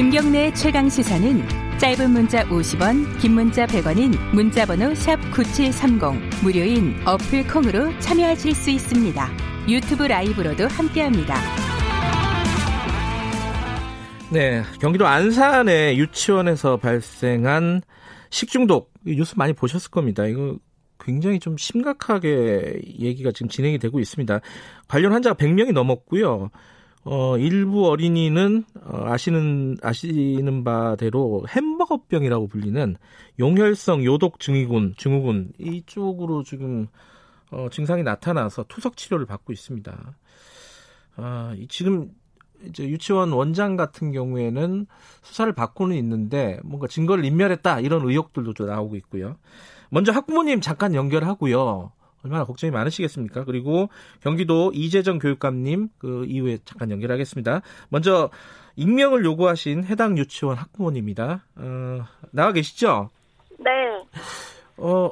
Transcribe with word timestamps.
김경래 0.00 0.50
최강 0.54 0.88
시사는 0.88 1.46
짧은 1.76 2.10
문자 2.10 2.42
50원, 2.44 3.20
긴 3.20 3.32
문자 3.32 3.66
100원인 3.66 4.16
문자번호 4.34 4.94
샵 4.94 5.20
#9730 5.30 6.42
무료인 6.42 6.94
어플 7.06 7.46
콩으로 7.46 7.92
참여하실 7.98 8.54
수 8.54 8.70
있습니다. 8.70 9.28
유튜브 9.68 10.04
라이브로도 10.04 10.68
함께합니다. 10.68 11.34
네, 14.32 14.62
경기도 14.80 15.06
안산의 15.06 15.98
유치원에서 15.98 16.78
발생한 16.78 17.82
식중독 18.30 18.94
뉴스 19.04 19.34
많이 19.36 19.52
보셨을 19.52 19.90
겁니다. 19.90 20.24
이거 20.24 20.56
굉장히 20.98 21.38
좀 21.38 21.58
심각하게 21.58 22.80
얘기가 23.00 23.32
지금 23.32 23.50
진행이 23.50 23.78
되고 23.78 24.00
있습니다. 24.00 24.40
관련 24.88 25.12
환자가 25.12 25.36
100명이 25.36 25.72
넘었고요. 25.72 26.48
어, 27.12 27.36
일부 27.38 27.88
어린이는 27.88 28.62
어, 28.84 29.02
아시는 29.06 29.78
아시는 29.82 30.62
바대로 30.62 31.44
햄버거병이라고 31.48 32.46
불리는 32.46 32.96
용혈성 33.40 34.04
요독 34.04 34.38
증후군 34.38 34.94
증후군 34.96 35.50
이쪽으로 35.58 36.44
지금 36.44 36.86
어, 37.50 37.66
증상이 37.68 38.04
나타나서 38.04 38.66
투석 38.68 38.96
치료를 38.96 39.26
받고 39.26 39.52
있습니다. 39.52 40.14
아, 41.16 41.56
지금 41.68 42.12
이제 42.64 42.88
유치원 42.88 43.32
원장 43.32 43.74
같은 43.74 44.12
경우에는 44.12 44.86
수사를 45.22 45.52
받고는 45.52 45.96
있는데 45.96 46.60
뭔가 46.62 46.86
증거를 46.86 47.24
인멸했다 47.24 47.80
이런 47.80 48.08
의혹들도 48.08 48.54
좀 48.54 48.68
나오고 48.68 48.94
있고요. 48.94 49.34
먼저 49.88 50.12
학부모님 50.12 50.60
잠깐 50.60 50.94
연결하고요. 50.94 51.90
얼마나 52.24 52.44
걱정이 52.44 52.70
많으시겠습니까? 52.70 53.44
그리고 53.44 53.88
경기도 54.20 54.70
이재정 54.74 55.18
교육감님 55.18 55.88
그 55.98 56.24
이후에 56.26 56.58
잠깐 56.64 56.90
연결하겠습니다. 56.90 57.62
먼저 57.88 58.30
익명을 58.76 59.24
요구하신 59.24 59.84
해당 59.84 60.16
유치원 60.18 60.56
학부모님입니다. 60.56 61.44
어, 61.56 62.04
나와 62.30 62.52
계시죠? 62.52 63.10
네. 63.58 63.70
어, 64.76 65.10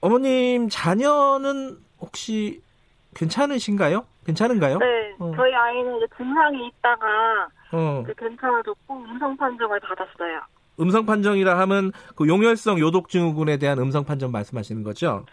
어머님 0.00 0.68
자녀는 0.68 1.78
혹시 2.00 2.62
괜찮으신가요? 3.14 4.04
괜찮은가요? 4.26 4.78
네. 4.78 4.86
어. 5.18 5.32
저희 5.34 5.52
아이는 5.54 5.96
이제 5.96 6.06
증상이 6.16 6.68
있다가 6.68 7.48
어, 7.72 8.04
괜찮아졌고 8.16 8.94
음성 8.94 9.36
판정을 9.36 9.80
받았어요. 9.80 10.40
음성 10.80 11.06
판정이라 11.06 11.58
하면 11.60 11.92
그 12.14 12.28
용혈성 12.28 12.78
요독 12.78 13.08
증후군에 13.08 13.56
대한 13.56 13.78
음성 13.78 14.04
판정 14.04 14.30
말씀하시는 14.30 14.82
거죠? 14.84 15.24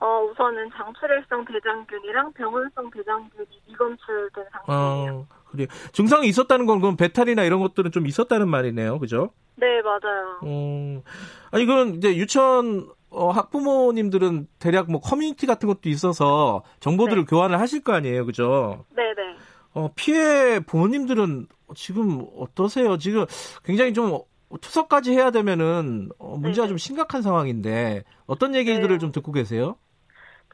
어, 0.00 0.24
우선은 0.24 0.70
장출혈성 0.74 1.44
대장균이랑 1.44 2.32
병원성 2.32 2.90
대장균이 2.90 3.48
미검출된 3.68 4.44
상태예요. 4.50 5.14
어, 5.14 5.26
그래. 5.50 5.66
증상이 5.92 6.26
있었다는 6.26 6.64
건 6.64 6.80
그럼 6.80 6.96
배탈이나 6.96 7.42
이런 7.44 7.60
것들은 7.60 7.90
좀 7.92 8.06
있었다는 8.06 8.48
말이네요. 8.48 8.98
그죠? 8.98 9.30
네, 9.56 9.82
맞아요. 9.82 10.40
어, 10.42 11.02
아니, 11.50 11.66
그건 11.66 11.96
이제 11.96 12.16
유치원 12.16 12.88
어, 13.10 13.30
학부모님들은 13.30 14.46
대략 14.58 14.90
뭐 14.90 15.00
커뮤니티 15.00 15.46
같은 15.46 15.68
것도 15.68 15.90
있어서 15.90 16.62
정보들을 16.80 17.24
네. 17.24 17.26
교환을 17.28 17.58
하실 17.60 17.82
거 17.82 17.92
아니에요. 17.92 18.24
그죠? 18.24 18.86
네, 18.96 19.02
네. 19.14 19.36
어, 19.74 19.90
피해 19.94 20.60
부모님들은 20.60 21.46
지금 21.74 22.24
어떠세요? 22.38 22.96
지금 22.96 23.26
굉장히 23.64 23.92
좀 23.92 24.20
투석까지 24.60 25.12
해야 25.12 25.30
되면은 25.30 26.10
어, 26.18 26.36
문제가 26.36 26.62
네네. 26.62 26.68
좀 26.68 26.78
심각한 26.78 27.20
상황인데 27.20 28.04
어떤 28.26 28.54
얘기들을 28.54 28.88
네. 28.88 28.98
좀 28.98 29.12
듣고 29.12 29.32
계세요? 29.32 29.76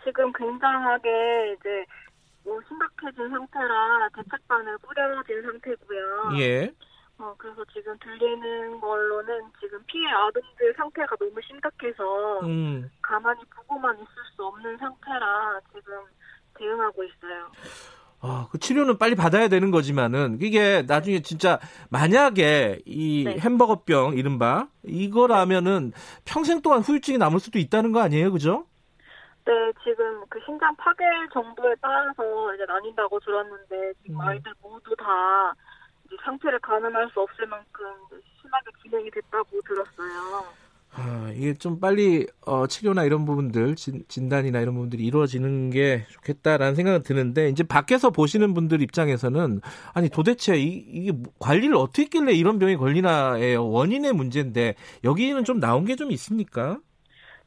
지금 0.06 0.32
굉장하게 0.32 1.56
이제 1.58 1.84
뭐 2.44 2.60
심각해진 2.68 3.28
상태라 3.28 4.08
대책반을 4.14 4.78
꾸려진 4.78 5.42
상태고요. 5.42 6.38
예. 6.38 6.72
어, 7.18 7.34
그래서 7.38 7.64
지금 7.72 7.96
들리는 7.98 8.80
걸로는 8.80 9.42
지금 9.60 9.82
피해 9.86 10.06
아동들 10.10 10.72
상태가 10.76 11.16
너무 11.16 11.40
심각해서 11.42 12.40
음. 12.46 12.90
가만히 13.02 13.40
보고만 13.56 13.96
있을 13.96 14.06
수 14.36 14.44
없는 14.44 14.76
상태라 14.76 15.60
지금 15.74 15.92
대응하고 16.56 17.02
있어요. 17.02 17.50
아, 18.20 18.48
그 18.50 18.58
치료는 18.58 18.98
빨리 18.98 19.14
받아야 19.14 19.48
되는 19.48 19.70
거지만은 19.70 20.38
이게 20.40 20.82
나중에 20.82 21.20
진짜 21.20 21.58
만약에 21.90 22.80
이 22.84 23.24
네. 23.24 23.38
햄버거병 23.38 24.16
이른바 24.16 24.68
이거라면은 24.84 25.92
평생 26.24 26.62
동안 26.62 26.80
후유증이 26.80 27.18
남을 27.18 27.40
수도 27.40 27.58
있다는 27.58 27.92
거 27.92 28.00
아니에요, 28.00 28.32
그죠? 28.32 28.66
네, 29.46 29.72
지금 29.84 30.24
그 30.28 30.40
신장 30.44 30.74
파괴 30.76 31.04
정도에 31.32 31.74
따라서 31.80 32.54
이제 32.54 32.64
나뉜다고 32.66 33.20
들었는데 33.20 33.92
지금 34.02 34.16
음. 34.16 34.20
아이들 34.20 34.52
모두 34.60 34.94
다 34.96 35.54
이제 36.06 36.16
상태를 36.24 36.58
가늠할 36.58 37.08
수 37.12 37.20
없을 37.20 37.46
만큼 37.46 37.84
심하게 38.40 38.66
진행이 38.82 39.10
됐다고 39.12 39.60
들었어요. 39.62 40.44
아, 40.98 41.30
이게 41.34 41.52
좀 41.54 41.78
빨리 41.78 42.26
어, 42.46 42.66
치료나 42.66 43.04
이런 43.04 43.24
부분들 43.26 43.76
진, 43.76 44.02
진단이나 44.08 44.60
이런 44.60 44.74
부분들이 44.74 45.04
이루어지는 45.04 45.68
게 45.70 46.06
좋겠다라는 46.10 46.74
생각은 46.74 47.02
드는데 47.02 47.50
이제 47.50 47.62
밖에서 47.64 48.10
보시는 48.10 48.54
분들 48.54 48.80
입장에서는 48.82 49.60
아니 49.92 50.08
도대체 50.08 50.56
이, 50.56 50.64
이게 50.88 51.12
뭐- 51.12 51.32
관리를 51.38 51.76
어떻게 51.76 52.04
했길래 52.04 52.32
이런 52.32 52.58
병이 52.58 52.76
걸리나예요 52.78 53.68
원인의 53.68 54.12
문제인데 54.14 54.74
여기는 55.04 55.44
좀 55.44 55.60
나온 55.60 55.84
게 55.84 55.96
좀 55.96 56.10
있습니까? 56.12 56.78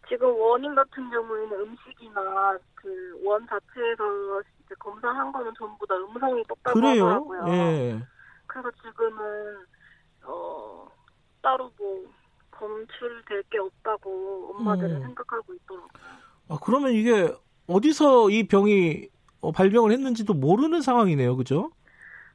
지금 0.09 0.35
원인 0.39 0.73
같은 0.75 1.09
경우에는 1.09 1.59
음식이나 1.61 2.57
그 2.75 3.19
원 3.23 3.45
자체에서 3.47 4.41
이제 4.65 4.73
검사한 4.79 5.31
거는 5.31 5.51
전부 5.57 5.85
다 5.85 5.95
음성이 5.97 6.43
떴다고 6.47 6.73
그래요? 6.79 7.05
하더라고요. 7.05 7.47
예. 7.53 7.99
그래서 8.47 8.71
지금은 8.81 9.65
어 10.23 10.87
따로 11.41 11.71
뭐 11.77 12.03
검출될 12.51 13.43
게 13.51 13.59
없다고 13.59 14.55
엄마들은 14.55 14.95
음. 14.95 15.01
생각하고 15.03 15.53
있더라고요. 15.53 15.89
아, 16.49 16.57
그러면 16.63 16.93
이게 16.93 17.31
어디서 17.67 18.29
이 18.31 18.47
병이 18.47 19.09
어, 19.41 19.51
발병을 19.51 19.91
했는지도 19.91 20.33
모르는 20.33 20.81
상황이네요, 20.81 21.35
그죠? 21.37 21.71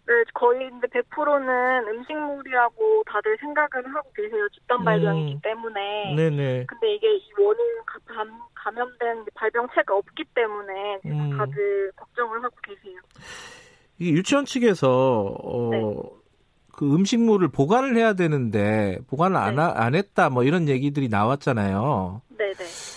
네, 0.07 0.13
거의 0.35 0.67
이제 0.79 0.87
100%는 0.87 1.89
음식물이라고 1.89 3.05
다들 3.07 3.37
생각을 3.41 3.95
하고 3.95 4.13
계세요. 4.15 4.47
집단 4.53 4.81
음. 4.81 4.85
발병이기 4.85 5.41
때문에. 5.43 6.15
네네. 6.15 6.67
근데 6.67 6.95
이게 6.95 7.17
이 7.17 7.23
원인 7.39 7.59
가- 7.87 7.99
감, 8.15 8.31
감염된 8.55 9.25
발병체가 9.35 9.97
없기 9.97 10.25
때문에 10.35 11.01
지금 11.03 11.33
음. 11.33 11.39
다들 11.39 11.93
걱정을 11.97 12.43
하고 12.45 12.55
계세요. 12.63 13.01
이 13.99 14.11
유치원 14.11 14.45
측에서 14.45 15.37
어, 15.43 15.71
네. 15.71 15.81
그 16.73 16.95
음식물을 16.95 17.49
보관을 17.49 17.97
해야 17.97 18.13
되는데 18.15 18.99
보관을 19.09 19.37
안, 19.37 19.55
네. 19.57 19.63
하- 19.63 19.73
안 19.77 19.95
했다 19.95 20.29
뭐 20.29 20.43
이런 20.45 20.69
얘기들이 20.69 21.09
나왔잖아요. 21.09 22.21
네네. 22.37 22.53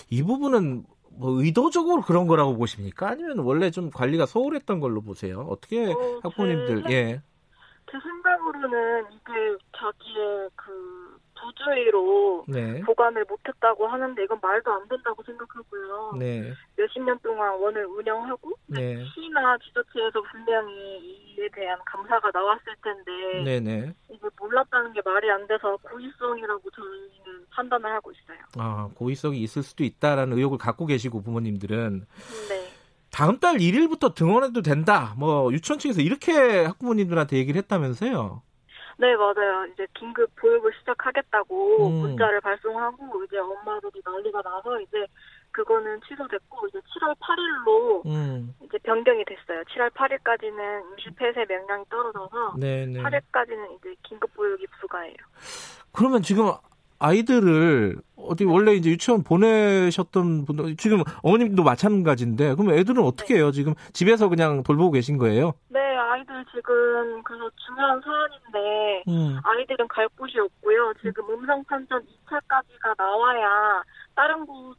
이 0.10 0.24
부분은 0.24 0.84
뭐 1.18 1.42
의도적으로 1.42 2.02
그런 2.02 2.28
거라고 2.28 2.58
보십니까? 2.58 3.10
아니면 3.10 3.40
원래 3.40 3.72
좀 3.72 3.90
관리가 3.90 4.26
소홀했던 4.26 4.80
걸로 4.80 5.02
보세요? 5.02 5.48
어떻게 5.50 5.92
어, 5.92 6.20
학부모님들 6.24 6.84
제 6.84 6.94
예. 6.94 7.22
제 7.90 7.98
생각으로는 8.04 9.06
이게 9.12 9.58
자기의 9.78 10.50
그 10.56 11.18
부주의로 11.40 12.46
네. 12.48 12.82
보관을 12.82 13.26
못했다고 13.30 13.88
하는데 13.88 14.24
이건 14.24 14.40
말도 14.42 14.72
안 14.72 14.88
된다고 14.88 15.24
생각하고요. 15.24 16.14
네. 16.20 16.54
몇십 16.76 17.04
년 17.04 17.18
동안 17.20 17.54
원을 17.60 17.86
운영하고 17.86 18.52
네. 18.68 19.06
시나 19.14 19.58
지자체에서 19.60 20.22
분명히 20.32 21.36
이에 21.38 21.48
대한 21.54 21.80
감사가 21.86 22.32
나왔을 22.34 22.76
텐데 22.84 23.44
네, 23.44 23.60
네. 23.60 23.94
이게 24.10 24.28
몰랐다는 24.40 24.94
게 24.94 25.02
말이 25.06 25.30
안 25.30 25.48
돼서 25.48 25.78
고의성이라고 25.84 26.70
저희는 26.72 27.27
판단을 27.58 27.92
하고 27.92 28.12
있어요. 28.12 28.38
아, 28.58 28.90
고의성이 28.94 29.40
있을 29.42 29.64
수도 29.64 29.84
있다라는 29.84 30.38
의혹을 30.38 30.60
갖고 30.60 30.86
계시고 30.86 31.24
부모님들은 31.24 32.06
네. 32.50 32.68
다음 33.12 33.40
달 33.40 33.56
1일부터 33.58 34.14
등원해도 34.14 34.62
된다. 34.62 35.16
뭐 35.18 35.52
유치원 35.52 35.80
측에서 35.80 36.02
이렇게 36.02 36.66
학부모님들한테 36.66 37.38
얘기를 37.38 37.58
했다면서요. 37.60 38.44
네, 39.00 39.16
맞아요. 39.16 39.66
이제 39.74 39.86
긴급 39.94 40.36
보육을 40.36 40.72
시작하겠다고 40.80 41.88
음. 41.88 41.94
문자를 42.02 42.42
발송하고 42.42 43.24
이제 43.26 43.38
엄마들이 43.38 44.02
난리가 44.04 44.42
나서 44.42 44.80
이제 44.82 45.06
그거는 45.52 46.00
취소됐고 46.08 46.68
이제 46.68 46.80
7월 46.80 47.16
8일로 47.20 48.06
음. 48.08 48.56
이제 48.64 48.78
변경이 48.80 49.24
됐어요. 49.26 49.64
7월 49.64 49.92
8일까지는 49.94 50.92
임시 50.92 51.10
폐쇄 51.16 51.46
명령이 51.48 51.86
떨어져서 51.90 52.56
네, 52.58 52.88
네. 52.88 53.02
8일까지는 53.02 53.78
이제 53.78 53.96
긴급 54.04 54.34
보육이 54.34 54.66
불가해요. 54.80 55.16
그러면 55.92 56.22
지금 56.24 56.52
아이들을 57.00 57.98
어디 58.18 58.44
원래 58.44 58.74
이제 58.74 58.90
유치원 58.90 59.24
보내셨던 59.24 60.46
분들 60.46 60.76
지금 60.78 61.04
어머님도 61.22 61.64
마찬가지인데 61.64 62.56
그럼 62.56 62.74
애들은 62.74 63.04
어떻게 63.04 63.36
해요? 63.36 63.52
지금 63.52 63.74
집에서 63.94 64.28
그냥 64.28 64.64
돌보고 64.64 64.92
계신 64.92 65.18
거예요? 65.18 65.54
네, 65.70 65.80
아이들 65.80 66.44
지금 66.54 67.24
그래서 67.24 67.50
중요한 67.66 68.02
사안인데 68.02 69.04
음. 69.08 69.40
아이들은 69.44 69.88
갈 69.88 70.08
곳이 70.18 70.40
없고요. 70.40 70.94
지금 71.02 71.30
음성 71.30 71.64
판정 71.66 72.02
2차까지가 72.02 72.96
나와야 72.98 73.84
다른 74.16 74.46
곳 74.46 74.76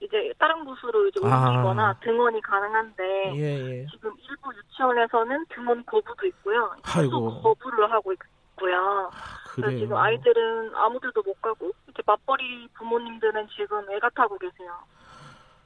이제 0.00 0.32
다른 0.38 0.64
곳으로 0.64 1.06
이제 1.08 1.20
아. 1.24 1.50
옮기거나 1.50 1.94
등원이 2.02 2.40
가능한데 2.40 3.32
예, 3.36 3.80
예. 3.80 3.86
지금 3.90 4.10
일부 4.28 4.50
유치원에서는 4.56 5.44
등원 5.54 5.84
거부도 5.84 6.26
있고요. 6.26 6.74
아이고. 6.82 7.42
거부를 7.42 7.90
하고 7.92 8.12
있고 8.12 8.24
요. 8.68 9.10
그래서 9.50 9.78
지금 9.78 9.96
아이들은 9.96 10.74
아무들도 10.74 11.22
못 11.22 11.40
가고 11.42 11.72
이제 11.88 12.02
맞벌이 12.06 12.68
부모님들은 12.74 13.48
지금 13.56 13.90
애가 13.90 14.10
타고 14.14 14.38
계세요. 14.38 14.72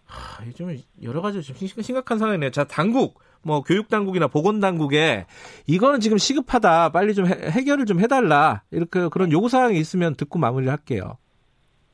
하, 0.07 0.51
좀 0.53 0.75
여러 1.03 1.21
가지 1.21 1.43
좀 1.43 1.57
심각한 1.57 2.19
상황이네요. 2.19 2.51
자, 2.51 2.65
당국, 2.65 3.21
뭐 3.43 3.63
교육 3.63 3.89
당국이나 3.89 4.27
보건 4.27 4.61
당국에 4.61 5.27
이거는 5.67 6.01
지금 6.01 6.19
시급하다. 6.19 6.91
빨리 6.91 7.15
좀 7.15 7.27
해, 7.27 7.65
결을 7.65 7.85
좀 7.87 8.01
해달라. 8.01 8.63
이렇게 8.71 9.09
그런 9.09 9.31
요구 9.33 9.49
사항이 9.49 9.79
있으면 9.79 10.15
듣고 10.15 10.39
마무리할게요. 10.39 11.19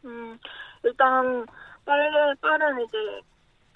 음, 0.04 0.38
일단 0.84 1.46
빠른 1.84 2.36
빠른 2.40 2.84
이제 2.84 2.98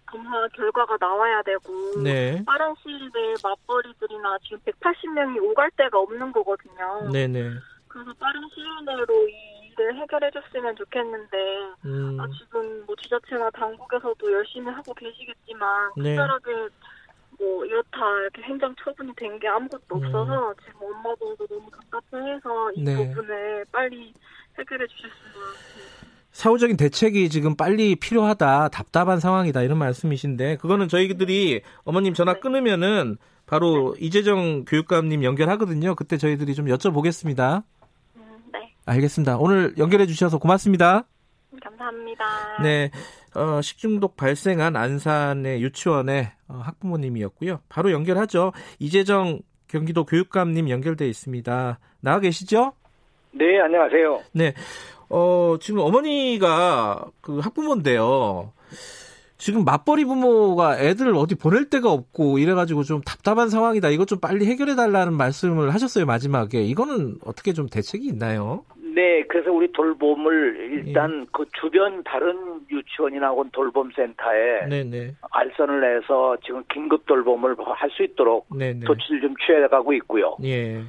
검사 0.06 0.46
결과가 0.48 0.96
나와야 1.00 1.42
되고 1.42 1.72
네. 2.02 2.42
빠른 2.44 2.74
시일 2.82 3.10
내에 3.12 3.34
맞벌이들이나 3.42 4.38
지금 4.42 4.58
180명이 4.60 5.42
오갈 5.42 5.70
데가 5.76 5.98
없는 5.98 6.32
거거든요. 6.32 7.10
네네. 7.12 7.50
그래서 7.88 8.12
빠른 8.18 8.40
시일 8.54 8.66
내로 8.84 9.28
이 9.28 9.54
일을 9.76 9.96
해결해줬으면 9.96 10.76
좋겠는데 10.76 11.36
음. 11.84 12.18
아, 12.20 12.26
지금 12.38 12.84
뭐 12.86 12.94
지자체나 12.96 13.50
당국에서도 13.50 14.32
열심히 14.32 14.70
하고 14.70 14.94
계시겠지만 14.94 15.92
네. 15.96 16.10
특별하게 16.14 16.68
뭐 17.38 17.64
이렇다 17.64 17.98
이렇게 18.20 18.42
행정 18.42 18.74
처분이 18.76 19.12
된 19.16 19.38
게 19.40 19.48
아무것도 19.48 19.96
음. 19.96 20.04
없어서 20.04 20.54
지금 20.64 20.82
엄마들도 20.82 21.46
너무 21.48 21.68
답답해해서 21.90 22.72
이 22.72 22.84
네. 22.84 22.94
부분을 22.94 23.64
빨리 23.72 24.14
해결해 24.58 24.86
주셨으면 24.86 25.32
좋겠습니다. 25.72 26.13
사후적인 26.34 26.76
대책이 26.76 27.28
지금 27.28 27.56
빨리 27.56 27.94
필요하다, 27.94 28.68
답답한 28.68 29.20
상황이다 29.20 29.62
이런 29.62 29.78
말씀이신데 29.78 30.56
그거는 30.56 30.88
저희들이 30.88 31.62
어머님 31.84 32.12
전화 32.12 32.34
네. 32.34 32.40
끊으면은 32.40 33.16
바로 33.46 33.94
네. 33.94 34.04
이재정 34.04 34.64
교육감님 34.64 35.22
연결하거든요. 35.22 35.94
그때 35.94 36.18
저희들이 36.18 36.54
좀 36.54 36.66
여쭤보겠습니다. 36.66 37.62
알겠습니다. 38.86 39.38
오늘 39.38 39.74
연결해 39.78 40.06
주셔서 40.06 40.38
고맙습니다. 40.38 41.04
감사합니다. 41.62 42.24
네. 42.62 42.90
어, 43.34 43.62
식중독 43.62 44.16
발생한 44.16 44.76
안산의 44.76 45.62
유치원의 45.62 46.32
어, 46.48 46.60
학부모님이었고요. 46.62 47.60
바로 47.68 47.92
연결하죠. 47.92 48.52
이재정 48.80 49.40
경기도 49.68 50.04
교육감님 50.04 50.68
연결돼 50.68 51.08
있습니다. 51.08 51.78
나와 52.00 52.20
계시죠? 52.20 52.74
네, 53.32 53.60
안녕하세요. 53.60 54.20
네. 54.32 54.54
어, 55.18 55.56
지금 55.60 55.78
어머니가 55.78 57.04
그 57.20 57.38
학부모인데요. 57.38 58.52
지금 59.38 59.64
맞벌이 59.64 60.04
부모가 60.06 60.80
애들을 60.80 61.14
어디 61.14 61.36
보낼 61.36 61.70
데가 61.70 61.92
없고 61.92 62.38
이래가지고 62.38 62.82
좀 62.82 63.00
답답한 63.02 63.48
상황이다. 63.48 63.90
이것 63.90 64.08
좀 64.08 64.18
빨리 64.18 64.46
해결해 64.46 64.74
달라는 64.74 65.12
말씀을 65.12 65.72
하셨어요 65.72 66.04
마지막에. 66.06 66.62
이거는 66.62 67.18
어떻게 67.24 67.52
좀 67.52 67.68
대책이 67.68 68.06
있나요? 68.06 68.64
네, 68.94 69.22
그래서 69.28 69.52
우리 69.52 69.70
돌봄을 69.72 70.82
일단 70.86 71.22
예. 71.22 71.26
그 71.32 71.44
주변 71.60 72.02
다른 72.04 72.60
유치원이나 72.70 73.28
혹은 73.28 73.50
돌봄센터에 73.52 74.66
네네. 74.68 75.14
알선을 75.30 75.80
내서 75.80 76.36
지금 76.44 76.62
긴급 76.72 77.06
돌봄을 77.06 77.54
할 77.76 77.90
수 77.90 78.02
있도록 78.02 78.46
네네. 78.56 78.80
조치를 78.84 79.20
좀 79.20 79.34
취해가고 79.46 79.92
있고요. 79.94 80.36
예. 80.44 80.82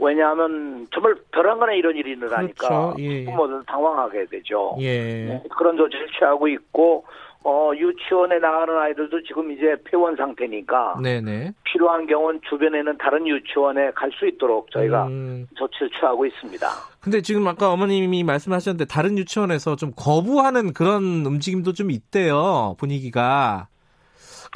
왜냐하면 0.00 0.86
정말 0.92 1.14
벼랑 1.32 1.58
간에 1.58 1.76
이런 1.76 1.96
일이 1.96 2.12
일어나니까 2.12 2.68
그렇죠. 2.68 2.94
예. 2.98 3.24
부모들 3.24 3.62
당황하게 3.66 4.26
되죠. 4.26 4.76
예. 4.80 5.24
네, 5.26 5.42
그런 5.56 5.76
조치를 5.76 6.08
취하고 6.18 6.46
있고 6.48 7.04
어, 7.44 7.70
유치원에 7.74 8.38
나가는 8.40 8.76
아이들도 8.76 9.22
지금 9.22 9.50
이제 9.52 9.76
폐원 9.84 10.16
상태니까 10.16 10.96
네네. 11.02 11.52
필요한 11.64 12.06
경우는 12.06 12.40
주변에는 12.48 12.98
다른 12.98 13.26
유치원에 13.26 13.92
갈 13.92 14.10
수 14.12 14.26
있도록 14.26 14.70
저희가 14.72 15.06
음. 15.06 15.46
조치를 15.56 15.90
취하고 15.90 16.26
있습니다. 16.26 16.66
근데 17.00 17.22
지금 17.22 17.46
아까 17.46 17.70
어머님이 17.72 18.24
말씀하셨는데 18.24 18.86
다른 18.86 19.16
유치원에서 19.18 19.76
좀 19.76 19.92
거부하는 19.96 20.72
그런 20.72 21.24
움직임도 21.24 21.72
좀 21.74 21.90
있대요. 21.90 22.74
분위기가. 22.78 23.68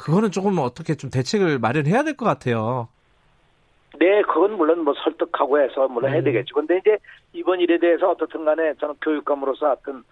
그거는 0.01 0.31
조금 0.31 0.57
어떻게 0.59 0.95
좀 0.95 1.09
대책을 1.09 1.59
마련해야 1.59 2.03
될 2.03 2.17
것 2.17 2.25
같아요. 2.25 2.89
네, 3.99 4.21
그건 4.23 4.57
물론 4.57 4.83
뭐 4.83 4.93
설득하고 5.03 5.59
해서 5.59 5.87
물론 5.87 6.11
음. 6.11 6.15
해야 6.15 6.23
되겠죠. 6.23 6.55
근데 6.55 6.77
이제 6.77 6.97
이번 7.33 7.59
일에 7.59 7.77
대해서 7.77 8.09
어떻든 8.09 8.45
간에 8.45 8.73
저는 8.79 8.95
교육감으로서 9.01 9.71
어떤 9.71 10.03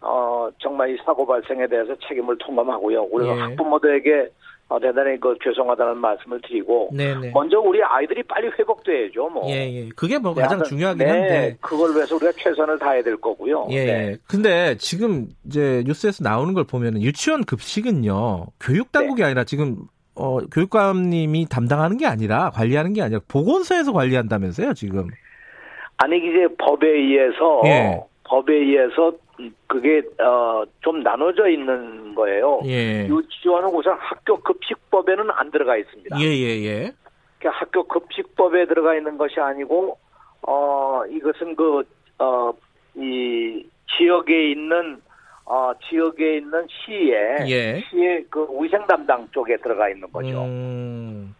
어, 0.00 0.48
정말 0.58 0.90
이 0.90 0.98
사고 1.04 1.26
발생에 1.26 1.66
대해서 1.66 1.94
책임을 2.08 2.38
통감하고요. 2.38 3.02
우리가 3.10 3.36
예. 3.36 3.40
학부모들에게 3.40 4.30
어, 4.68 4.78
대단히 4.78 5.18
그 5.18 5.36
죄송하다는 5.42 5.98
말씀을 5.98 6.40
드리고 6.42 6.90
네네. 6.92 7.32
먼저 7.34 7.58
우리 7.58 7.82
아이들이 7.82 8.22
빨리 8.22 8.48
회복돼야죠. 8.56 9.28
뭐. 9.28 9.50
예, 9.50 9.68
예. 9.68 9.88
그게 9.96 10.16
뭐 10.16 10.32
네, 10.32 10.42
가장 10.42 10.62
중요하긴 10.62 11.04
네, 11.04 11.10
한데 11.10 11.56
그걸 11.60 11.92
위해서 11.92 12.14
우리가 12.14 12.30
최선을 12.36 12.78
다해야 12.78 13.02
될 13.02 13.16
거고요. 13.16 13.66
예. 13.70 13.84
네. 13.84 14.16
근데 14.28 14.76
지금 14.78 15.26
이제 15.44 15.82
뉴스에서 15.86 16.22
나오는 16.22 16.54
걸 16.54 16.64
보면은 16.64 17.02
유치원 17.02 17.44
급식은요 17.44 18.46
교육 18.60 18.92
당국이 18.92 19.22
네. 19.22 19.26
아니라 19.26 19.42
지금 19.42 19.88
어, 20.20 20.38
교육감님이 20.52 21.46
담당하는 21.48 21.96
게 21.96 22.06
아니라 22.06 22.50
관리하는 22.50 22.92
게 22.92 23.00
아니라 23.00 23.20
보건소에서 23.26 23.92
관리한다면서요 23.92 24.74
지금? 24.74 25.08
아니 25.96 26.18
이제 26.18 26.46
법에 26.58 26.88
의해서 26.88 27.62
예. 27.64 27.98
법에 28.24 28.54
의해서 28.54 29.12
그게 29.66 30.02
어, 30.22 30.62
좀 30.82 31.02
나눠져 31.02 31.48
있는 31.48 32.14
거예요. 32.14 32.60
예. 32.66 33.08
유치원은 33.08 33.70
우선 33.70 33.96
학교 33.98 34.38
급식법에는 34.40 35.30
안 35.30 35.50
들어가 35.50 35.78
있습니다. 35.78 36.20
예예예. 36.20 36.36
예, 36.36 36.64
예. 36.64 36.92
그러니까 37.38 37.60
학교 37.60 37.84
급식법에 37.84 38.66
들어가 38.66 38.94
있는 38.94 39.16
것이 39.16 39.40
아니고 39.40 39.96
어 40.42 41.02
이것은 41.10 41.56
그어이 41.56 43.64
지역에 43.96 44.50
있는 44.50 45.00
어 45.50 45.72
지역에 45.88 46.36
있는 46.36 46.64
시에 46.68 47.44
예. 47.48 47.82
시의 47.90 48.24
그 48.30 48.46
위생 48.60 48.86
담당 48.86 49.26
쪽에 49.32 49.56
들어가 49.56 49.88
있는 49.88 50.10
거죠. 50.12 50.44
음. 50.44 51.34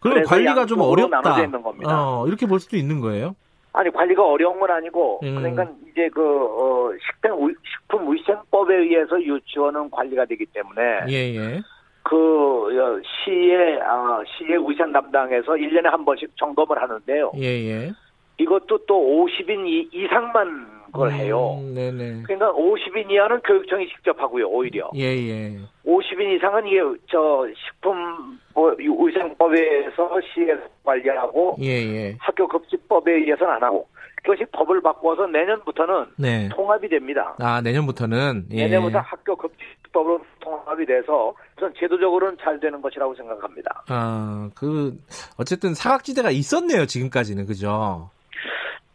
그럼 0.00 0.24
관리가 0.24 0.66
좀 0.66 0.80
어렵다. 0.80 1.44
있는 1.44 1.62
겁니다. 1.62 1.88
어, 1.94 2.26
이렇게 2.26 2.44
볼 2.44 2.58
수도 2.58 2.76
있는 2.76 2.98
거예요? 2.98 3.36
아니 3.72 3.88
관리가 3.90 4.26
어려운 4.26 4.58
건 4.58 4.68
아니고 4.68 5.20
음. 5.22 5.36
그러니까 5.36 5.64
이제 5.88 6.08
그 6.12 6.20
어, 6.20 6.90
식품 7.06 7.54
식품 7.64 8.12
위생법에 8.12 8.74
의해서 8.74 9.22
유치원은 9.22 9.90
관리가 9.90 10.24
되기 10.24 10.44
때문에 10.46 11.04
예, 11.08 11.34
예. 11.36 11.60
그 12.02 12.16
어, 12.16 13.00
시의 13.24 13.80
어, 13.80 14.24
시의 14.26 14.58
위생 14.68 14.90
담당에서 14.92 15.52
1년에 15.52 15.84
한 15.84 16.04
번씩 16.04 16.36
점검을 16.36 16.82
하는데요. 16.82 17.30
예, 17.36 17.44
예. 17.44 17.92
이것도 18.38 18.86
또 18.86 18.94
50인 19.28 19.88
이상만 19.92 20.81
그걸 20.92 21.08
음, 21.08 21.14
해요. 21.14 21.58
네네. 21.74 22.22
그러니까 22.24 22.52
50인 22.52 23.10
이하는 23.10 23.40
교육청이 23.40 23.88
직접 23.88 24.20
하고요, 24.20 24.46
오히려. 24.48 24.90
예, 24.94 25.04
예. 25.04 25.58
50인 25.86 26.36
이상은 26.36 26.66
이게 26.66 26.80
저 27.10 27.46
식품 27.66 28.38
뭐 28.54 28.74
위생법에서 28.78 30.20
시에서 30.34 30.60
관리하고 30.84 31.56
예, 31.62 31.68
예. 31.68 32.16
학교 32.20 32.46
급식법에 32.46 33.10
의해서는 33.10 33.54
안 33.54 33.62
하고 33.62 33.88
그것이 34.22 34.44
법을 34.52 34.82
바꿔서 34.82 35.26
내년부터는 35.26 36.06
네. 36.16 36.48
통합이 36.50 36.88
됩니다. 36.88 37.34
아, 37.40 37.60
내년부터는 37.60 38.46
예. 38.52 38.64
내년부터 38.64 38.98
학교 39.00 39.34
급식법으로 39.34 40.20
통합이 40.40 40.86
돼서 40.86 41.34
우선 41.56 41.72
제도적으로는 41.78 42.36
잘 42.40 42.60
되는 42.60 42.80
것이라고 42.80 43.14
생각합니다. 43.14 43.84
아, 43.88 44.50
그 44.54 44.96
어쨌든 45.38 45.74
사각지대가 45.74 46.30
있었네요, 46.30 46.86
지금까지는. 46.86 47.46
그죠? 47.46 48.10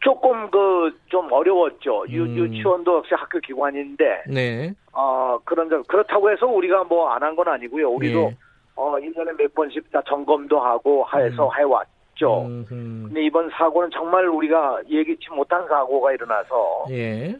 조금 0.00 0.50
그 0.50 0.92
좀 1.08 1.30
어려웠죠. 1.32 2.04
유, 2.10 2.22
음. 2.24 2.36
유치원도 2.36 2.98
역시 2.98 3.14
학교 3.14 3.38
기관인데. 3.40 4.24
네. 4.28 4.74
어 4.92 5.38
그런 5.44 5.68
점 5.70 5.82
그렇다고 5.84 6.30
해서 6.30 6.46
우리가 6.46 6.84
뭐 6.84 7.10
안 7.10 7.22
한 7.22 7.34
건 7.36 7.48
아니고요. 7.48 7.88
우리도 7.90 8.18
예. 8.30 8.36
어 8.76 8.92
1년에 8.92 9.36
몇 9.36 9.52
번씩 9.54 9.90
다 9.90 10.00
점검도 10.08 10.60
하고 10.60 11.04
해서 11.14 11.48
음. 11.48 11.58
해왔죠. 11.58 12.42
음. 12.46 13.04
근데 13.08 13.24
이번 13.24 13.50
사고는 13.50 13.90
정말 13.92 14.28
우리가 14.28 14.80
예기치 14.88 15.30
못한 15.30 15.66
사고가 15.68 16.12
일어나서. 16.12 16.84
예. 16.90 17.28
네. 17.32 17.38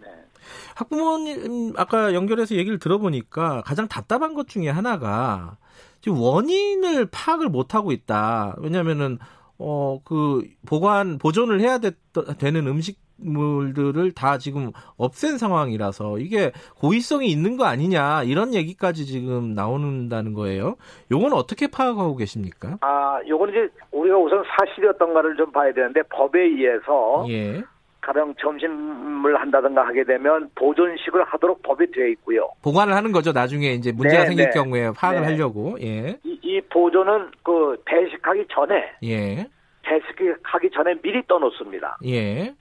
학부모님 0.76 1.74
아까 1.76 2.14
연결해서 2.14 2.54
얘기를 2.54 2.78
들어보니까 2.78 3.62
가장 3.64 3.86
답답한 3.88 4.34
것 4.34 4.48
중에 4.48 4.68
하나가 4.68 5.56
지금 6.00 6.20
원인을 6.20 7.06
파악을 7.10 7.48
못 7.48 7.74
하고 7.74 7.92
있다. 7.92 8.54
왜냐면은 8.58 9.18
어, 9.58 10.00
그, 10.04 10.42
보관, 10.66 11.18
보존을 11.18 11.60
해야 11.60 11.78
되, 11.78 11.90
되는 12.38 12.66
음식 12.66 12.98
물들을 13.20 14.12
다 14.12 14.38
지금 14.38 14.70
없앤 14.96 15.38
상황이라서 15.38 16.18
이게 16.18 16.52
고의성이 16.76 17.26
있는 17.26 17.56
거 17.56 17.64
아니냐, 17.64 18.22
이런 18.22 18.54
얘기까지 18.54 19.06
지금 19.06 19.54
나오는다는 19.54 20.34
거예요. 20.34 20.76
요건 21.10 21.32
어떻게 21.32 21.66
파악하고 21.66 22.14
계십니까? 22.14 22.78
아, 22.80 23.18
요건 23.26 23.50
이제 23.50 23.68
우리가 23.90 24.16
우선 24.18 24.44
사실이었던가를 24.56 25.36
좀 25.36 25.50
봐야 25.50 25.72
되는데 25.72 26.02
법에 26.04 26.40
의해서. 26.40 27.26
예. 27.28 27.64
가령 28.08 28.34
점심을 28.40 29.38
한다든가 29.38 29.86
하게 29.86 30.02
되면 30.02 30.50
보존식을 30.54 31.24
하도록 31.24 31.62
법이 31.62 31.90
되어 31.92 32.06
있고요. 32.06 32.48
보관을 32.62 32.94
하는 32.94 33.12
거죠. 33.12 33.32
나중에 33.32 33.72
이제 33.72 33.92
문제가 33.92 34.22
네, 34.22 34.28
생길 34.28 34.44
네. 34.46 34.50
경우에 34.52 34.90
파악을 34.96 35.20
네. 35.20 35.26
하려고. 35.26 35.76
예. 35.82 36.18
이, 36.24 36.38
이, 36.42 36.60
보존은 36.70 37.30
그 37.42 37.76
배식하기 37.84 38.46
전에 38.50 38.92
예. 39.04 39.46
배식하기 39.82 40.70
전에 40.70 40.94
미리 41.02 41.22
떠놓습니다. 41.26 41.98
예. 42.06 42.54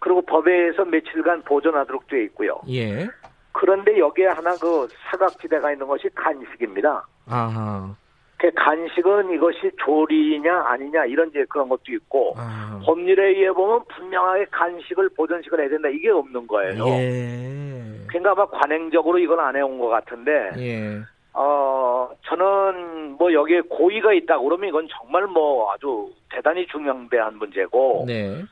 그리고 0.00 0.20
법에 0.20 0.52
의해서 0.52 0.84
며칠간 0.84 1.42
보존하도록 1.44 2.06
되어 2.08 2.20
있고요. 2.20 2.60
예. 2.68 3.08
그런데 3.52 3.98
여기에 3.98 4.26
하나 4.26 4.54
그 4.60 4.86
사각지대가 5.10 5.72
있는 5.72 5.86
것이 5.86 6.08
간식입니다. 6.14 7.06
아하. 7.26 7.94
그 8.40 8.50
간식은 8.56 9.32
이것이 9.34 9.70
조리냐 9.84 10.62
아니냐 10.66 11.04
이런 11.04 11.28
이제 11.28 11.44
그런 11.50 11.68
것도 11.68 11.82
있고 11.88 12.32
아. 12.38 12.80
법률에 12.86 13.36
의해 13.36 13.52
보면 13.52 13.84
분명하게 13.88 14.46
간식을 14.50 15.10
보존식을 15.10 15.60
해야 15.60 15.68
된다 15.68 15.88
이게 15.90 16.08
없는 16.08 16.46
거예요. 16.46 16.86
예. 16.86 18.06
그러니까 18.06 18.30
아마 18.32 18.46
관행적으로 18.46 19.18
이건 19.18 19.40
안 19.40 19.54
해온 19.54 19.78
것 19.78 19.88
같은데 19.88 20.52
예. 20.56 21.00
어 21.34 22.08
저는 22.22 23.16
뭐 23.18 23.30
여기에 23.30 23.60
고의가 23.68 24.14
있다 24.14 24.38
그러면 24.38 24.70
이건 24.70 24.88
정말 24.90 25.26
뭐 25.26 25.70
아주 25.72 26.10
대단히 26.30 26.66
중요한 26.68 27.36
문제고 27.36 28.04
네. 28.06 28.42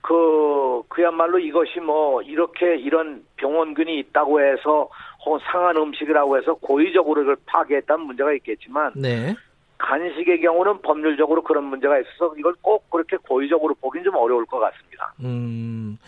그 0.00 0.82
그야말로 0.88 1.38
이것이 1.38 1.80
뭐 1.80 2.22
이렇게 2.22 2.76
이런 2.76 3.24
병원균이 3.36 3.98
있다고 3.98 4.40
해서 4.40 4.88
혹은 5.24 5.38
상한 5.50 5.76
음식이라고 5.76 6.38
해서 6.38 6.54
고의적으로 6.54 7.22
이걸 7.22 7.36
파괴했다는 7.46 8.06
문제가 8.06 8.32
있겠지만 8.34 8.92
네. 8.94 9.34
간식의 9.78 10.40
경우는 10.40 10.82
법률적으로 10.82 11.42
그런 11.42 11.64
문제가 11.64 11.98
있어서 11.98 12.34
이걸 12.38 12.54
꼭 12.60 12.90
그렇게 12.90 13.16
고의적으로 13.16 13.74
보긴 13.74 14.04
좀 14.04 14.14
어려울 14.16 14.46
것 14.46 14.58
같습니다. 14.58 15.14
음. 15.20 15.98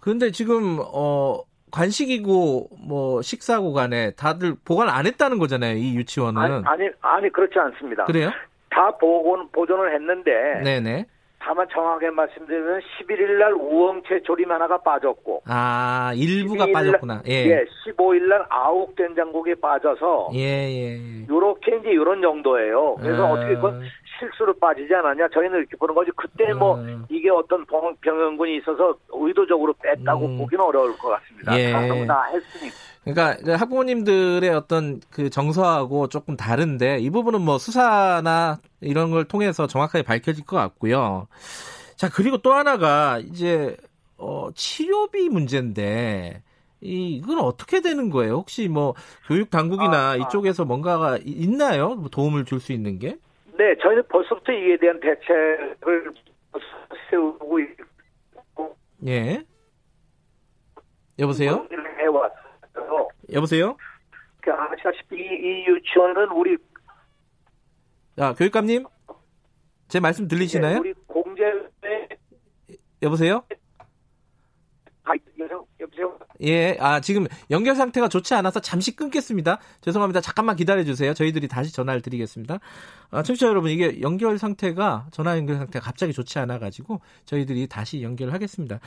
그런데 0.00 0.30
지금 0.30 0.78
어 0.80 1.40
관식이고 1.72 2.68
뭐 2.86 3.22
식사고 3.22 3.72
간에 3.72 4.12
다들 4.12 4.54
보관 4.64 4.88
안 4.88 5.06
했다는 5.06 5.38
거잖아요. 5.38 5.76
이 5.76 5.96
유치원은. 5.96 6.40
아니 6.40 6.54
아니, 6.64 6.90
아니 7.00 7.32
그렇지 7.32 7.58
않습니다. 7.58 8.04
그래요? 8.04 8.30
다 8.70 8.90
보건 8.92 9.48
보존을 9.50 9.94
했는데 9.94 10.60
네네. 10.62 11.06
다만 11.38 11.66
정확하게 11.72 12.10
말씀드리면 12.10 12.80
11일 12.80 13.38
날 13.38 13.52
우엉채 13.52 14.20
조림 14.24 14.50
하나가 14.50 14.78
빠졌고 14.78 15.42
아 15.46 16.12
일부가 16.16 16.66
빠졌구나. 16.72 17.22
예. 17.28 17.32
예 17.46 17.64
15일 17.86 18.22
날 18.24 18.44
아욱 18.48 18.96
된장국이 18.96 19.54
빠져서 19.56 20.30
예 20.34 20.40
예. 20.40 21.26
요렇게 21.28 21.76
이제 21.76 21.90
이런 21.90 22.20
정도예요. 22.20 22.96
그래서 22.96 23.26
아. 23.26 23.32
어떻게 23.32 23.54
그건 23.54 23.82
실수로 24.18 24.54
빠지지 24.58 24.94
않았냐 24.94 25.28
저희는 25.28 25.58
이렇게 25.58 25.76
보는 25.76 25.94
거지 25.94 26.10
그때 26.16 26.52
뭐 26.52 26.76
음. 26.76 27.04
이게 27.08 27.30
어떤 27.30 27.64
병원군이 28.00 28.56
있어서 28.56 28.96
의도적으로 29.10 29.74
뺐다고 29.74 30.26
음. 30.26 30.38
보기는 30.38 30.64
어려울 30.64 30.96
것 30.98 31.08
같습니다. 31.10 31.58
예. 31.58 32.06
다 32.06 32.24
했으니까. 32.32 32.95
그러니까 33.06 33.36
그 33.44 33.52
학부모님들의 33.52 34.50
어떤 34.50 35.00
그 35.10 35.30
정서하고 35.30 36.08
조금 36.08 36.36
다른데 36.36 36.98
이 36.98 37.08
부분은 37.10 37.40
뭐 37.40 37.56
수사나 37.56 38.58
이런 38.80 39.12
걸 39.12 39.24
통해서 39.26 39.68
정확하게 39.68 40.02
밝혀질 40.02 40.44
것 40.44 40.56
같고요. 40.56 41.28
자 41.94 42.10
그리고 42.10 42.38
또 42.38 42.52
하나가 42.52 43.18
이제 43.20 43.76
어, 44.18 44.48
치료비 44.52 45.28
문제인데 45.28 46.42
이 46.80 47.16
이건 47.16 47.38
어떻게 47.38 47.80
되는 47.80 48.10
거예요? 48.10 48.34
혹시 48.34 48.66
뭐 48.68 48.94
교육 49.28 49.50
당국이나 49.50 49.96
아, 49.96 50.10
아. 50.12 50.16
이쪽에서 50.16 50.64
뭔가가 50.64 51.16
있나요? 51.24 51.94
뭐 51.94 52.08
도움을 52.10 52.44
줄 52.44 52.58
수 52.58 52.72
있는 52.72 52.98
게? 52.98 53.16
네, 53.56 53.74
저희는 53.82 54.02
벌써부터 54.08 54.52
이에 54.52 54.76
대한 54.78 54.98
대책을 55.00 56.12
세우고 57.08 57.60
있고. 57.60 58.76
예. 59.06 59.42
여보세요? 61.18 61.66
해왔어요. 61.98 62.45
여보세요? 63.32 63.76
그 64.42 64.52
아시다시피 64.52 65.16
이, 65.16 65.20
이 65.20 65.66
유치원은 65.66 66.28
우리 66.30 66.56
아 68.18 68.32
교육감님 68.34 68.84
제 69.88 70.00
말씀 70.00 70.28
들리시나요? 70.28 70.74
네, 70.74 70.78
우리 70.78 70.94
공제 71.06 71.42
여보세요? 73.02 73.42
아, 75.04 75.12
여보세요? 75.80 76.18
예, 76.40 76.76
아, 76.80 77.00
지금 77.00 77.26
연결 77.50 77.76
상태가 77.76 78.08
좋지 78.08 78.34
않아서 78.34 78.60
잠시 78.60 78.96
끊겠습니다. 78.96 79.58
죄송합니다. 79.80 80.20
잠깐만 80.20 80.56
기다려 80.56 80.82
주세요. 80.82 81.14
저희들이 81.14 81.46
다시 81.46 81.72
전화를 81.72 82.02
드리겠습니다. 82.02 82.58
아, 83.10 83.22
청취자 83.22 83.46
여러분, 83.46 83.70
이게 83.70 84.00
연결 84.00 84.38
상태가, 84.38 85.06
전화 85.12 85.36
연결 85.36 85.56
상태가 85.56 85.84
갑자기 85.84 86.12
좋지 86.12 86.38
않아 86.40 86.58
가지고, 86.58 87.00
저희들이 87.24 87.68
다시 87.68 88.02
연결을 88.02 88.32
하겠습니다. 88.32 88.80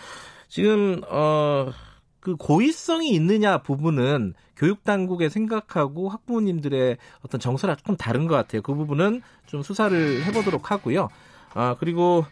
지금, 0.50 1.02
어, 1.08 1.72
그 2.30 2.36
고의성이 2.36 3.10
있느냐 3.10 3.58
부분은 3.60 4.36
교육 4.56 4.84
당국의 4.84 5.32
생각하고 5.32 6.10
학부모님들의 6.10 6.98
어떤 7.26 7.40
정서랑 7.40 7.78
조금 7.78 7.96
다른 7.96 8.28
것 8.28 8.36
같아요. 8.36 8.62
그 8.62 8.76
부분은 8.76 9.22
좀 9.48 9.64
수사를 9.64 10.24
해보도록 10.26 10.70
하고요. 10.70 11.10
아, 11.56 11.76
그리고 11.80 12.24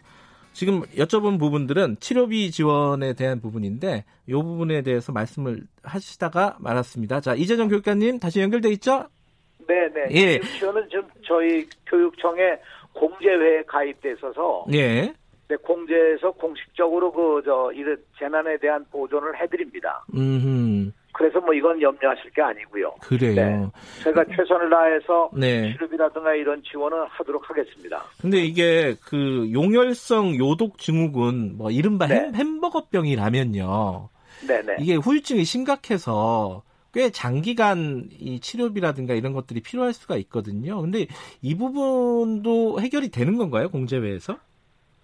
지금 0.52 0.82
여쭤본 0.96 1.40
부분들은 1.40 1.96
치료비 1.98 2.52
지원에 2.52 3.14
대한 3.14 3.40
부분인데 3.40 4.04
이 4.28 4.32
부분에 4.32 4.82
대해서 4.82 5.10
말씀을 5.10 5.62
하시다가 5.82 6.56
말았습니다. 6.60 7.20
자 7.20 7.34
이재정 7.34 7.68
교육관님 7.68 8.20
다시 8.20 8.40
연결돼 8.40 8.70
있죠? 8.70 9.08
네네. 9.66 10.08
예. 10.12 10.40
저는 10.60 10.88
지금 10.88 11.08
저희 11.26 11.66
교육청에 11.86 12.58
공제회에 12.92 13.62
가입돼 13.66 14.12
있어서 14.12 14.64
예. 14.72 15.12
네, 15.48 15.56
공제에서 15.56 16.30
공식적으로 16.32 17.10
그 17.12 17.42
저 17.44 17.70
이런 17.72 17.96
재난에 18.18 18.58
대한 18.58 18.84
보존을 18.90 19.40
해드립니다. 19.40 20.04
음. 20.14 20.92
그래서 21.12 21.40
뭐 21.40 21.52
이건 21.54 21.80
염려하실 21.80 22.30
게 22.30 22.42
아니고요. 22.42 22.94
그래요. 23.00 23.34
네. 23.34 23.68
제가 24.04 24.24
최선을 24.24 24.70
다해서 24.70 25.30
네. 25.34 25.72
치료비라든가 25.72 26.34
이런 26.34 26.62
지원을 26.62 27.06
하도록 27.08 27.48
하겠습니다. 27.48 28.04
근데 28.20 28.38
이게 28.44 28.94
그 29.04 29.50
용혈성 29.52 30.36
요독 30.36 30.78
증후군 30.78 31.56
뭐 31.56 31.70
이른바 31.70 32.06
네. 32.06 32.30
햄버거병이라면요. 32.34 34.08
네네. 34.46 34.76
이게 34.80 34.94
후유증이 34.94 35.44
심각해서 35.44 36.62
꽤 36.92 37.10
장기간 37.10 38.08
이 38.18 38.40
치료비라든가 38.40 39.14
이런 39.14 39.32
것들이 39.32 39.60
필요할 39.60 39.92
수가 39.92 40.16
있거든요. 40.18 40.80
근데 40.80 41.06
이 41.42 41.56
부분도 41.56 42.80
해결이 42.80 43.10
되는 43.10 43.36
건가요, 43.36 43.70
공제회에서? 43.70 44.38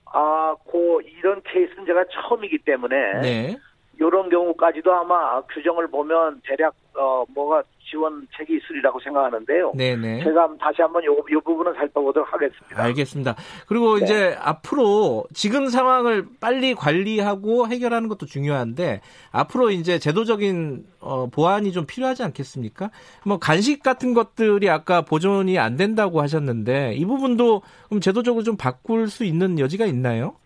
아, 0.07 0.55
고 0.65 1.01
이런 1.01 1.43
케이스는 1.43 1.87
제가 1.87 2.05
처음이기 2.13 2.59
때문에 2.59 3.21
네. 3.21 3.57
이런 3.99 4.29
경우까지도 4.29 4.93
아마 4.93 5.41
규정을 5.43 5.89
보면 5.89 6.41
대략 6.45 6.75
어 6.97 7.25
뭐가 7.35 7.63
지원책이 7.91 8.57
있으리라고 8.57 9.01
생각하는데요. 9.01 9.73
네네. 9.75 10.25
제가 10.25 10.49
다시 10.61 10.83
한번 10.83 11.05
요, 11.05 11.13
요 11.13 11.41
부분은 11.41 11.75
살펴보도록 11.75 12.33
하겠습니다. 12.33 12.83
알겠습니다. 12.83 13.37
그리고 13.67 13.99
네. 13.99 14.05
이제 14.05 14.37
앞으로 14.41 15.25
지금 15.33 15.69
상황을 15.69 16.27
빨리 16.41 16.75
관리하고 16.75 17.69
해결하는 17.69 18.09
것도 18.09 18.27
중요한데 18.27 19.01
앞으로 19.31 19.71
이제 19.71 19.99
제도적인 19.99 20.87
어, 21.01 21.29
보완이 21.31 21.73
좀 21.73 21.87
필요하지 21.87 22.23
않겠습니까? 22.23 22.91
뭐 23.25 23.39
간식 23.39 23.83
같은 23.83 24.15
것들이 24.15 24.71
아까 24.71 25.03
보존이 25.03 25.59
안 25.59 25.77
된다고 25.77 26.23
하셨는데 26.23 26.95
이 26.95 27.05
부분도 27.05 27.63
그럼 27.89 28.01
제도적으로 28.01 28.43
좀 28.43 28.57
바꿀 28.57 29.09
수 29.09 29.25
있는 29.25 29.59
여지가 29.59 29.85
있나요? 29.87 30.37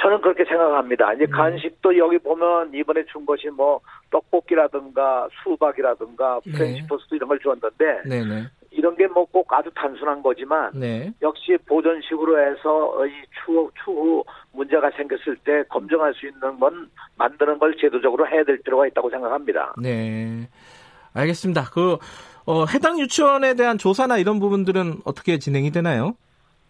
저는 0.00 0.20
그렇게 0.20 0.44
생각합니다. 0.44 1.12
이제 1.14 1.24
음. 1.24 1.30
간식도 1.30 1.96
여기 1.98 2.18
보면 2.18 2.72
이번에 2.74 3.04
준 3.06 3.26
것이 3.26 3.48
뭐 3.48 3.80
떡볶이라든가 4.10 5.28
수박이라든가 5.42 6.40
네. 6.46 6.52
프렌치 6.52 6.86
토스트 6.86 7.14
이런 7.16 7.28
걸 7.28 7.38
주었는데 7.40 8.02
네네. 8.08 8.46
이런 8.70 8.94
게 8.96 9.06
뭐 9.06 9.26
꼭 9.26 9.52
아주 9.52 9.70
단순한 9.74 10.22
거지만 10.22 10.70
네. 10.74 11.12
역시 11.22 11.56
보존식으로 11.66 12.38
해서 12.38 13.06
이 13.06 13.10
추후 13.44 13.70
추후 13.82 14.24
문제가 14.52 14.90
생겼을 14.90 15.36
때 15.44 15.64
검증할 15.68 16.14
수 16.14 16.26
있는 16.26 16.58
건 16.60 16.88
만드는 17.16 17.58
걸 17.58 17.76
제도적으로 17.76 18.26
해야 18.28 18.44
될 18.44 18.62
필요가 18.62 18.86
있다고 18.86 19.10
생각합니다. 19.10 19.74
네. 19.82 20.48
알겠습니다. 21.14 21.64
그 21.74 21.96
어, 22.46 22.64
해당 22.72 22.98
유치원에 23.00 23.54
대한 23.54 23.78
조사나 23.78 24.18
이런 24.18 24.38
부분들은 24.38 24.98
어떻게 25.04 25.38
진행이 25.38 25.70
되나요? 25.72 26.14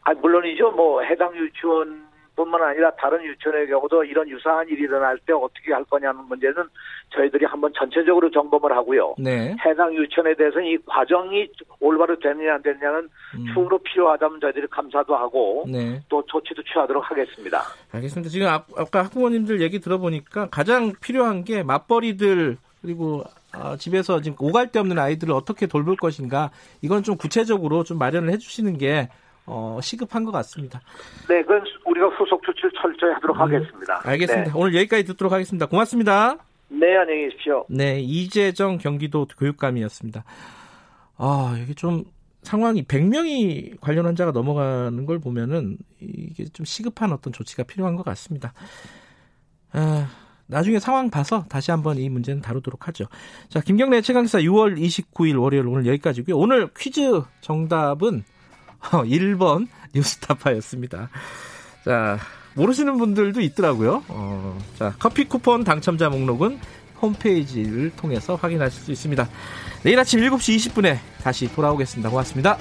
아 0.04 0.14
물론이죠. 0.14 0.70
뭐 0.72 1.02
해당 1.02 1.34
유치원 1.36 2.07
뿐만 2.38 2.62
아니라 2.62 2.92
다른 2.92 3.24
유치원의 3.24 3.66
경우도 3.66 4.04
이런 4.04 4.28
유사한 4.28 4.68
일이 4.68 4.82
일어날 4.82 5.18
때 5.26 5.32
어떻게 5.32 5.72
할 5.72 5.82
거냐는 5.84 6.22
문제는 6.24 6.62
저희들이 7.10 7.44
한번 7.46 7.72
전체적으로 7.76 8.30
점검을 8.30 8.70
하고요. 8.76 9.16
네. 9.18 9.56
해당 9.66 9.92
유치원에 9.92 10.36
대해서는 10.36 10.68
이 10.68 10.78
과정이 10.86 11.48
올바로 11.80 12.16
되느냐 12.20 12.54
안 12.54 12.62
되느냐는 12.62 13.08
음. 13.34 13.46
추후로 13.52 13.78
필요하다면 13.78 14.40
저희들이 14.40 14.68
감사도 14.68 15.16
하고 15.16 15.64
네. 15.66 16.00
또 16.08 16.24
조치도 16.26 16.62
취하도록 16.62 17.10
하겠습니다. 17.10 17.62
알겠습니다. 17.90 18.30
지금 18.30 18.46
아까 18.46 19.04
학부모님들 19.04 19.60
얘기 19.60 19.80
들어보니까 19.80 20.48
가장 20.50 20.92
필요한 21.00 21.42
게 21.42 21.64
맞벌이들 21.64 22.56
그리고 22.82 23.24
어, 23.56 23.76
집에서 23.76 24.20
지금 24.20 24.36
오갈 24.38 24.70
데 24.70 24.78
없는 24.78 24.96
아이들을 24.96 25.34
어떻게 25.34 25.66
돌볼 25.66 25.96
것인가 25.96 26.50
이건 26.82 27.02
좀 27.02 27.16
구체적으로 27.16 27.82
좀 27.82 27.98
마련을 27.98 28.30
해주시는 28.30 28.78
게 28.78 29.08
어, 29.48 29.80
시급한 29.82 30.24
것 30.24 30.30
같습니다. 30.32 30.80
네, 31.28 31.42
그건 31.42 31.62
우리가 31.86 32.08
후속 32.08 32.42
조치를 32.42 32.70
철저히 32.80 33.12
하도록 33.14 33.36
음, 33.36 33.40
하겠습니다. 33.40 34.00
알겠습니다. 34.04 34.52
네. 34.52 34.58
오늘 34.58 34.74
여기까지 34.74 35.04
듣도록 35.04 35.32
하겠습니다. 35.32 35.66
고맙습니다. 35.66 36.36
네, 36.68 36.96
안녕히 36.96 37.28
계십시오. 37.28 37.64
네, 37.70 38.00
이재정 38.00 38.78
경기도 38.78 39.26
교육감이었습니다. 39.26 40.22
아, 41.16 41.58
이게 41.62 41.72
좀 41.72 42.04
상황이 42.42 42.84
100명이 42.84 43.80
관련 43.80 44.06
환자가 44.06 44.32
넘어가는 44.32 45.06
걸 45.06 45.18
보면은 45.18 45.78
이게 46.00 46.44
좀 46.44 46.64
시급한 46.64 47.12
어떤 47.12 47.32
조치가 47.32 47.62
필요한 47.64 47.96
것 47.96 48.04
같습니다. 48.04 48.52
아, 49.72 50.08
나중에 50.46 50.78
상황 50.78 51.10
봐서 51.10 51.44
다시 51.48 51.70
한번 51.70 51.98
이 51.98 52.08
문제는 52.08 52.42
다루도록 52.42 52.86
하죠. 52.88 53.06
자, 53.48 53.60
김경래 53.60 54.00
최강사 54.02 54.38
6월 54.40 54.78
29일 54.78 55.40
월요일 55.40 55.66
오늘 55.66 55.86
여기까지고요. 55.86 56.36
오늘 56.36 56.68
퀴즈 56.74 57.22
정답은 57.40 58.24
1번 58.82 59.68
뉴스타파였습니다. 59.94 61.10
자, 61.84 62.18
모르시는 62.54 62.98
분들도 62.98 63.40
있더라고요. 63.40 64.02
어, 64.08 64.58
자, 64.78 64.94
커피 64.98 65.24
쿠폰 65.24 65.64
당첨자 65.64 66.08
목록은 66.08 66.58
홈페이지를 67.00 67.90
통해서 67.96 68.34
확인하실 68.34 68.82
수 68.82 68.92
있습니다. 68.92 69.28
내일 69.82 69.98
아침 69.98 70.20
7시 70.20 70.72
20분에 70.72 70.98
다시 71.22 71.52
돌아오겠습니다. 71.52 72.10
고맙습니다. 72.10 72.58